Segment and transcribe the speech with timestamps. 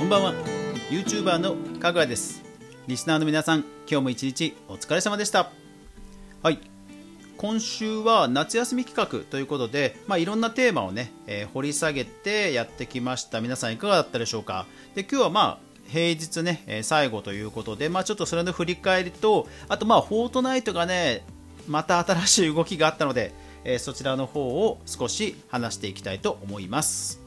[0.00, 0.32] こんばんは。
[0.88, 2.42] YouTuber のかぐわです。
[2.86, 5.50] リスナーの皆さん今日も一日お疲れ様でした。
[6.42, 6.58] はい。
[7.36, 13.42] 今週は夏休み企画ということで、まあ、いろんなテーマをね、えー、掘り下げてやってきました。
[13.42, 14.64] 皆さんいかがだったでしょうか？
[14.94, 21.26] で今日はまあ平日ね、えー、最後ということで、まあ、ちょっとそれの振り返りとあとまあフォートナイトがね
[21.68, 27.19] また新しい動きがあったので、えー、そちらの方を少し話していきたいと思います。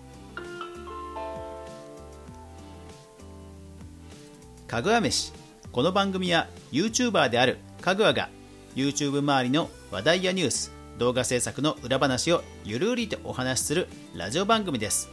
[4.73, 5.31] かぐわ飯。
[5.71, 8.29] この番組は YouTuber であるかぐわが
[8.75, 15.11] YouTube 周りの話題やニュース動画制作の裏話をゆるりとお話しするラジオ番組です。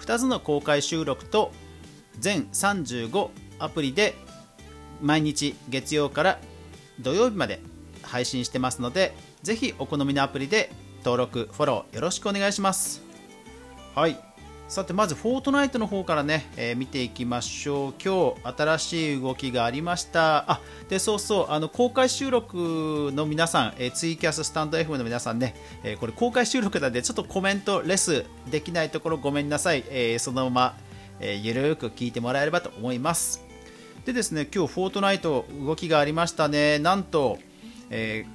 [0.00, 1.52] 2つの公開収録と
[2.18, 3.28] 全35
[3.60, 4.16] アプリで
[5.00, 6.40] 毎日月曜から
[6.98, 7.60] 土曜日まで
[8.02, 10.72] 配信してますのでぜひお好みのアプリで
[11.04, 13.00] 登録フォローよろしくお願いします。
[13.94, 14.27] はい。
[14.68, 17.94] さてまずフォートナイトの方からね、えー、見ていきましょう。
[18.04, 20.44] 今日新しい動きがありました。
[20.46, 20.60] あ
[20.90, 30.76] でそうそうあの公開収録の皆さん、えー、ツイキャススタンド F の皆さんね、えー、これ公開収録なんでちょっとコメントレスできないところごめんなさい、えそのまま、
[31.20, 33.42] えゆるく聞いてもらえればと思います。
[34.04, 36.78] でですね今日フォートナイト動きがありましたね。
[36.78, 37.38] なんと、
[37.88, 38.26] え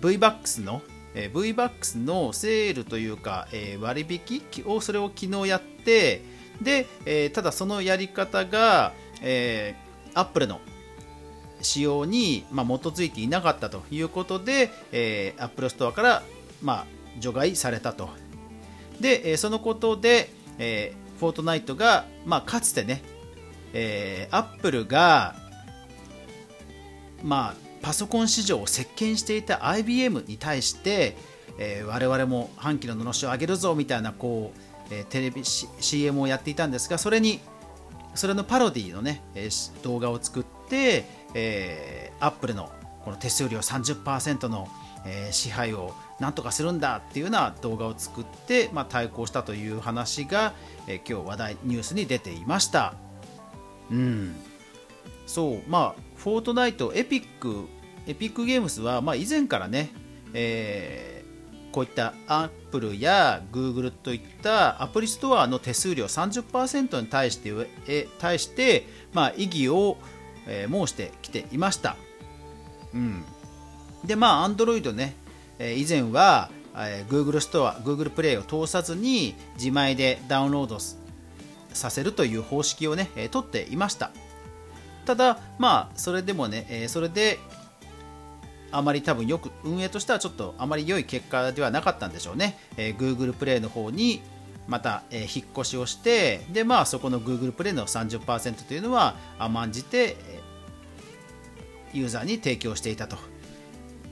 [0.00, 0.82] VBAX の
[1.16, 6.22] えー、VBAX のセールというか、えー、割引をそれを昨日やって
[6.62, 10.60] で、えー、ただそのやり方が、えー、Apple の
[11.62, 16.22] 仕様に、まあ、基づいていなかったということで、えー、Apple Store から、
[16.62, 16.86] まあ、
[17.18, 18.10] 除外されたと。
[19.00, 23.02] で、えー、そのことで、えー、フォートナイトが、まあ、かつてね、
[23.72, 25.34] えー、Apple が
[27.22, 27.54] まあ
[27.86, 31.16] パソコン市場を席巻していた IBM に対して、
[31.56, 34.50] えー、我々も半期ののろしを上げるぞみたいなこ
[34.90, 37.38] う、えー、テレビ、C、CM をやっていたんですがそれに
[38.16, 42.72] それのパロディのね、えー、動画を作って、えー、アップルの
[43.04, 44.66] この手数料30%の、
[45.06, 50.54] えー、支配をなんとかするんだっていうような動画を作って、まあ、対抗したという話が、
[50.88, 52.94] えー、今日話題ニュースに出ていました。
[53.92, 54.34] うん。
[55.28, 55.62] そう。
[55.68, 57.68] まあフォートナイトエピック
[58.06, 59.90] エピックゲームスは、まあ、以前からね、
[60.32, 67.52] えー、こういったアップルやグーグルといったアプリストアの手数料30%に対して
[67.86, 69.98] え対して、まあ、異議を、
[70.46, 71.96] えー、申してきていました。
[72.94, 73.24] うん、
[74.04, 75.14] で、まあ、Android ね、
[75.58, 80.78] えー、以前は、えー、Google ストア、Google プレイを通さずに自前でダウンロード
[81.72, 84.12] させるという方式をね、えー、取っていました。
[85.04, 87.38] ただ、まあ、それでもね、えー、それで、
[88.76, 94.20] あまり多分よく運営としてはちょっとあまり良い結果ではなかったんでしょうね、えー、Google プレイの方に
[94.68, 100.16] また、えー、引っ越しをしてで、まあ、そこの Google プレイの30%というのは甘んじて
[101.94, 103.16] ユーザーに提供していたと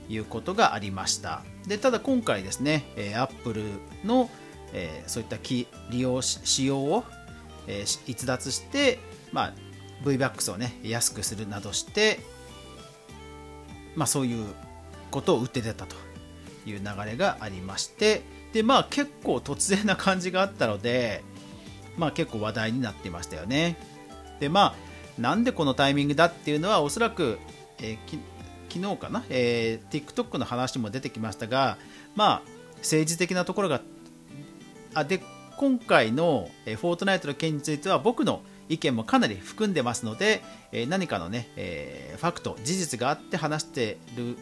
[0.09, 1.43] いうことがありました。
[1.67, 3.63] でただ今回ですね、えー、Apple
[4.03, 4.29] の、
[4.73, 5.67] えー、そういった利
[5.99, 7.03] 用仕様を、
[7.67, 8.97] えー、逸脱して、
[9.31, 9.53] まあ、
[10.03, 12.19] VBAX をね安くするなどして
[13.95, 14.53] まあ、そういう
[15.11, 15.95] ことを打って出たと
[16.65, 18.23] いう流れがありまして
[18.53, 21.23] で、まあ、結構突然な感じがあったので、
[21.97, 23.77] まあ、結構話題になってましたよね。
[24.39, 24.75] でま
[25.17, 27.39] あ、なんでこのタイミングだっていうのはおそらく、
[27.79, 28.19] えー、
[28.69, 31.77] 昨日かな、えー、TikTok の話も出てきましたが、
[32.15, 32.41] まあ、
[32.79, 33.81] 政治的なところが
[34.93, 35.21] あで
[35.57, 44.37] 今回の、えー、フォートナイトの件については僕の意見もかなり含んでますので、え何かのね、えファクト、事実があって話してる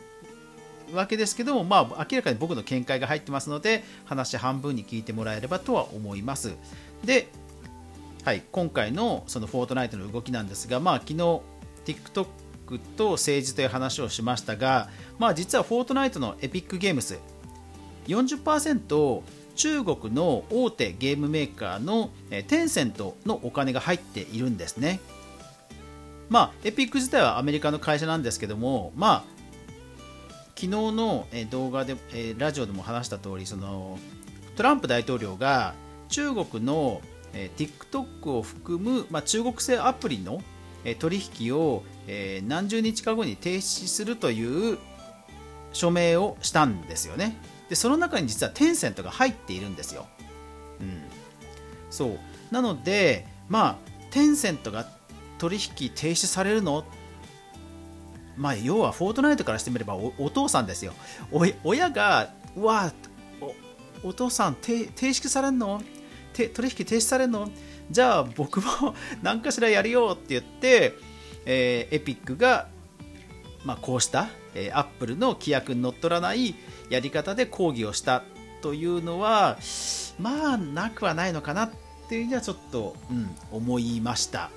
[0.94, 6.54] わけですけども、まあ、明らかに僕の見解が入ってますので、話半分に聞いてもらえればとは思います。
[7.04, 7.28] で、
[8.24, 11.42] はい、今回のそのフォートナイトの動きなんですが、まあ、昨日
[11.86, 12.26] TikTok
[12.96, 14.90] と政治という話をしましたが、
[15.20, 17.20] まあ、実はフォートナイトのエピックゲームス
[18.08, 19.22] 40%
[19.56, 22.10] 中国の大手ゲームメーカーの
[22.48, 25.00] テンセントのお金が入っているんですね。
[26.30, 29.34] まあ、エピック自体はアメリカの会社なんですけども、まあ、
[30.56, 31.96] 昨日の動画で、
[32.38, 34.00] ラジオでも話した通り、その
[34.56, 35.76] トランプ大統領が
[36.10, 37.02] 中国の
[37.34, 40.42] TikTok を含む、まあ、中国製アプリの
[41.00, 41.84] 取引を
[42.48, 44.78] 何十日か後に停止するという
[45.72, 47.36] 署名をしたんですよね。
[47.70, 50.08] でその中に実はテンセントが入っているんですよ。
[50.80, 51.02] うん、
[51.90, 52.20] そう。
[52.52, 53.76] なのでまあ
[54.12, 54.88] テンセントが
[55.38, 56.86] 取引停止されるの？
[58.38, 60.94] まあ要はフォートナイトからしてみればお父さんですよ。
[61.64, 62.92] 親がうわ
[64.04, 65.82] おお父さん停止されるの？
[66.34, 67.50] 取引停止されるの？
[67.92, 70.94] じゃあ僕も 何かしらやるよって言って、
[71.46, 72.68] えー、エピックが、
[73.66, 76.56] まあ、こうした、えー、アップルの規約にのっとらない
[76.94, 78.24] やり方で抗議をした
[78.62, 79.58] というのは
[80.20, 81.72] まあなくはないのかなっ
[82.08, 84.52] ていうにはちょっと、うん、思いました。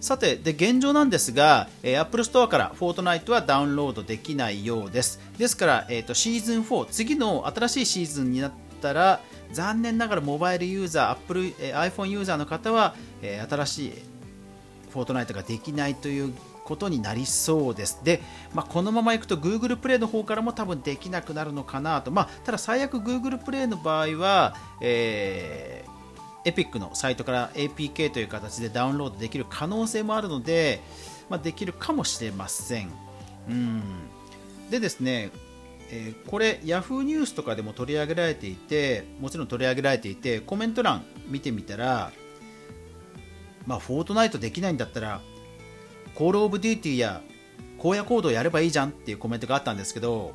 [0.00, 5.20] さて、で現状なんですが、えー、Apple Store からフォートナイトはダウンロードできないようです。
[5.38, 9.20] ですから、えーと、シーズン4、次の新しいシーズンになったら、
[9.52, 13.92] 残念ながらモバイルユーザー、Apple、えー、iPhone ユーザーの方は、えー、新しい
[14.90, 16.32] フォートナイトができないという
[16.66, 18.00] ことになりそうです。
[18.02, 18.20] で、
[18.52, 22.10] まあ、このままいくと Google プレイの方からも多分できなくなるのかなと。
[22.10, 25.96] まあ、ただ最悪 Google プレイの場合は、えー
[26.46, 30.80] エピックのサイトから APK という形でダウンロードできる可能性もあるので、
[31.28, 32.92] まあ、できるかもしれません。
[33.48, 33.82] うん
[34.70, 35.30] でですね、
[35.90, 42.12] えー、これ Yahoo ニュースとかでも取り上げられていてもちろん取り上げられていてコメント欄見てみたら
[43.66, 45.20] まあフォートナイトできないんだったら
[46.16, 47.20] コールオブデューティーや
[47.78, 50.32] 荒野行動やればいいじゃんっていうコメントがあったんですけど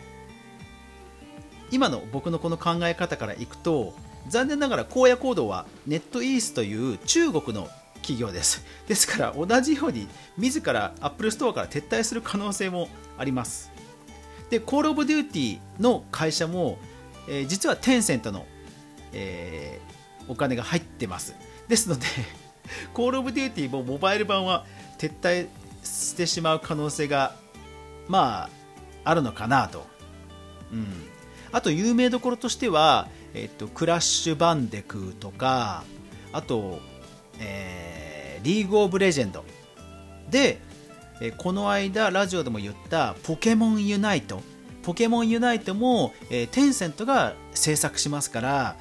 [1.72, 3.94] 今の僕のこの考え方からいくと
[4.28, 8.64] 残念ながら荒野行動はネットイースという中国の企業です。
[8.88, 10.08] ですから同じように
[10.38, 13.72] 自ら Apple Store から撤退する可能性もあります。
[14.50, 16.78] で Call of Duty の会社も、
[17.28, 18.46] えー、実はテンセントの、
[19.14, 21.36] えー、お金が入ってます。
[21.68, 22.06] ですので
[22.94, 24.66] Call of Duty もモバイル版は
[24.98, 25.48] 撤退
[25.84, 27.36] してしまう可能性が
[28.08, 28.50] ま
[29.04, 29.86] ああるのかなと、
[30.72, 30.86] うん、
[31.52, 35.84] あと有名どころとしてはえっと、クラッシュバンデクとか
[36.34, 36.80] あと、
[37.40, 39.44] えー、リーグオブレジェンド。
[40.30, 40.60] で、
[41.22, 44.42] えこの間ラジオでも言ったポケモンユナイト。
[44.84, 48.76] ポケモンユナイトも、えー、テンセントが制作しますから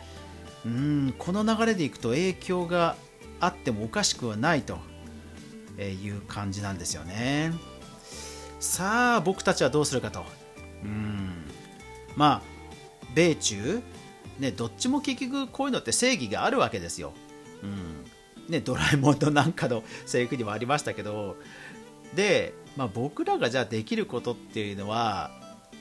[0.65, 2.97] うんこの流れでいくと影響が
[3.39, 4.79] あってもおかしくはないと。
[5.79, 7.53] いう感じなんですよね。
[8.59, 10.25] さあ僕たちはどうするかと。
[10.85, 11.45] うん。
[12.17, 12.43] まあ
[13.15, 13.83] 米中
[14.39, 17.13] ね、どっちも結局こういうのって正義があるわけですよ。
[17.63, 18.51] うん。
[18.51, 21.37] ね、ドラえもんのなんかのセリフにもありましたけど。
[22.15, 25.31] で、まあ、僕らがじゃあできることっていうのは、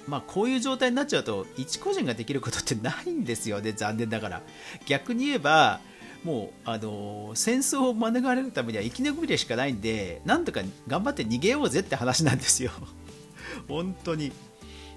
[0.07, 4.41] まあ、こういう状態になっちゃうと一個人ができることってないんですよね残念ながら。
[4.85, 5.79] 逆に言えば
[6.23, 12.71] もうあの戦争を免れるためには生き延びるしかないんでなんとか頑張って逃げようぜって話なんですよ。
[13.67, 14.31] 本当に。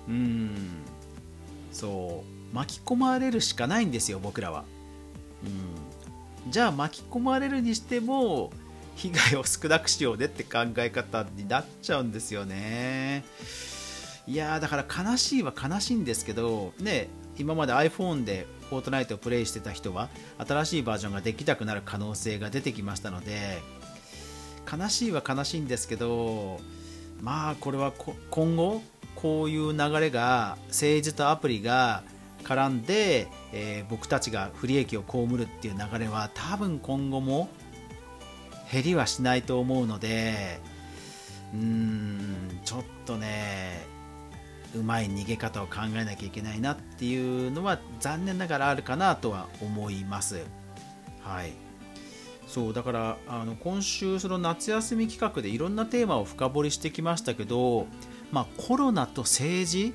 [0.09, 0.83] うん。
[1.73, 2.33] そう。
[2.53, 4.65] 巻き込まれるしかないんですよ僕らは、
[6.45, 8.53] うん、じゃあ巻き込まれるにしても
[8.95, 13.25] 被害を少なくしようねって考え方になっちゃうんですよね。
[14.27, 17.09] いやだから悲しいは悲しいんですけどね
[17.39, 20.09] 今まで iPhone でフォートナイトをプレイしてた人は
[20.39, 23.61] 新しいバージョンができなくなる可能性が出てきましたので
[24.71, 26.59] 悲しいは悲しいんですけど
[27.21, 27.93] まあこれは
[28.31, 28.81] 今後
[29.15, 32.03] こういう流れが政治とアプリが
[32.45, 37.51] 絡んで、えー、僕たちが不利益を被るっていう流れは多分今後も
[38.73, 40.61] 減りはしないと思うので
[41.53, 43.92] うーんちょっとね
[44.75, 50.41] うまい逃げ方を考えなきゃいけないなっていうのは残念ながらあるかなとは思います。
[51.23, 51.53] はい
[52.47, 57.87] そうだからあの今週その夏休み企画でいろんなテーマを深掘りしてきましたけど、
[58.31, 59.95] まあ、コロナと政治？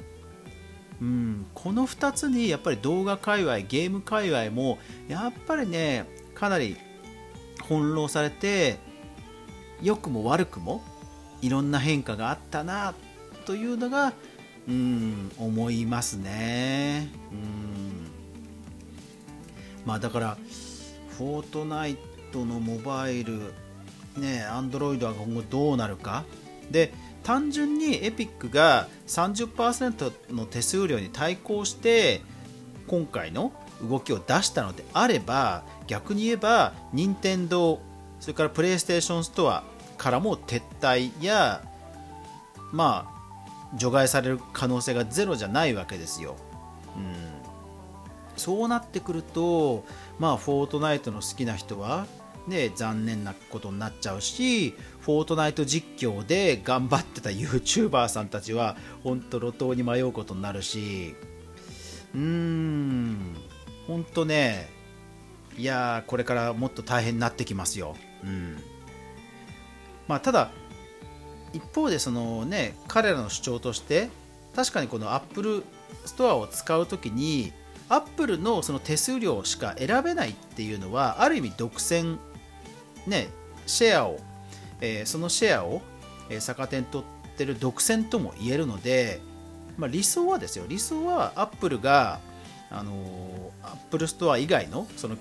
[0.99, 6.75] うん、この2つにやっぱり動画界隈ゲーム界隈もやっぱりねかなり
[7.67, 8.77] 翻弄されて
[9.83, 10.81] 良くも悪くも
[11.43, 12.95] いろんな変化があったな
[13.45, 14.13] というのが
[14.67, 17.09] うん思いますね。
[17.31, 18.11] うん。
[19.85, 20.37] まあだから
[21.17, 21.97] フォートナイ
[22.31, 23.53] トのモバイル
[24.17, 26.25] ねアンドロイドは今後どうなるか。
[26.69, 26.93] で
[27.23, 32.21] 単純にエピックが30%の手数料に対抗して
[32.87, 37.79] 今回の動きを出したのであれば逆に言えば任天堂
[38.19, 39.63] それからプレイステーションストア
[39.97, 41.63] からも撤退や
[42.71, 43.16] まあ
[43.75, 46.35] 除外される可能性がゼロじゃないわけですよ。
[46.95, 47.13] うん、
[48.37, 49.85] そうなってくると
[50.19, 52.07] まあフォートナイトの好きな人は
[52.47, 54.69] ね、残念なことになっちゃうし
[55.01, 61.13] フォートナイト実況で頑張ってた YouTuber さんたちは本当路頭に迷うことになるし
[62.15, 63.35] うーん
[63.85, 64.69] 本当ね
[65.57, 67.95] いやこれからもっと大変になってきますよ。
[68.23, 68.57] うん
[70.07, 70.51] まあ、ただ
[71.53, 74.09] 一方でそのね彼らの主張として
[74.55, 75.63] 確かにこの Apple
[76.05, 77.53] ストアを使うときに
[77.89, 82.17] Apple のその手数料しか選べないっていうのはある意味独占
[83.05, 83.29] ね
[83.65, 84.19] シェアを、
[84.81, 85.81] えー、そのシェアを、
[86.29, 89.21] えー、逆手に取ってる独占とも言えるので、
[89.77, 90.65] まあ、理想はですよ。
[90.67, 92.19] 理想は Apple が
[92.69, 92.91] あの
[93.63, 95.15] Apple ストア以外のその、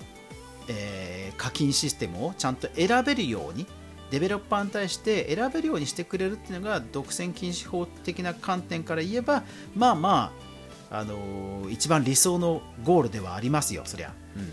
[0.67, 3.65] えー、課金システムをちゃんと選べるように
[4.11, 9.43] デベロッパーに対して選べるようにしてくれるっていうのが独占禁止法的な観点から言えば
[9.75, 10.33] まあま
[10.89, 14.51] あ、あのー、一番理想のゴールではありますよそりゃ、うん、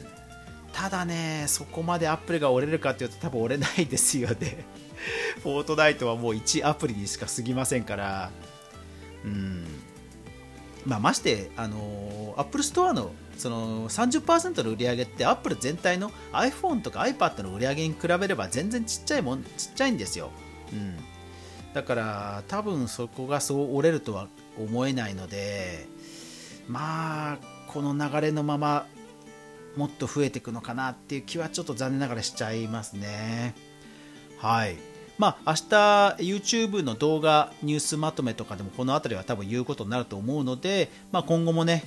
[0.72, 4.64] ただねそこまで Apple が折れるかっていうと多分折れないですよね。
[5.42, 8.30] フォートナイトはもう1アプリにしか過ぎませんから。
[9.24, 9.64] うん。
[10.84, 20.30] まあ、ましてあの Apple ストアのその30%の売り上げって Apple 全体の iPhone とか iPad の売り上げに比べれば全然ちっちゃいもんちっちゃいんですよ、
[20.72, 20.96] うん、
[21.72, 25.86] だから多分そこがそう折れるとは思えないので
[26.68, 27.38] まあ
[27.68, 28.86] この流れのまま
[29.76, 33.54] もっと増えていくのかなっていう気はちょっと残念ながらしちゃいますね。
[34.38, 34.76] はい。
[35.18, 35.70] まあ明日
[36.22, 41.84] YouTube の動画ニュースまとめとかでもこの辺りは多分言うことになると思うので、まあ、今後もね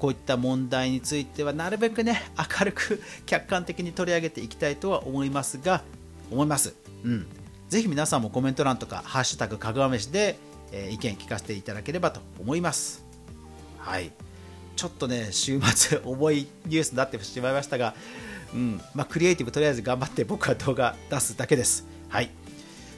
[0.00, 2.22] こういった問題についてはなるべくね
[2.58, 5.82] 明るく客観的に取り上げていきたいとは思いますが
[6.30, 6.74] 思います。
[7.04, 7.26] うん。
[7.68, 10.38] ぜひ皆さんもコメント欄とかハッシュタグかぐわ飯で、
[10.72, 13.04] えー、意見聞かせていただければと思います。
[13.78, 14.10] はい。
[14.74, 17.94] ちょっとね週末 重いニュースになってしまいましたが
[18.54, 18.80] うん。
[18.94, 21.84] まあ、クリエイティブとりあえず頑張って僕は動画出すだけです。
[22.08, 22.30] はい。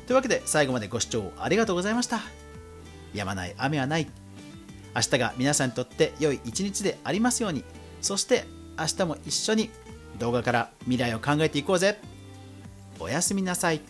[0.06, 2.20] というわけで最後までご視聴ありがとうございました。
[3.12, 4.21] やまない雨はない。
[4.94, 7.64] 明日が皆さんにとって良い一日でありますように。
[8.00, 8.44] そして
[8.78, 9.70] 明日も一緒に
[10.18, 11.98] 動画から未来を考えていこうぜ。
[12.98, 13.80] おやすみなさい。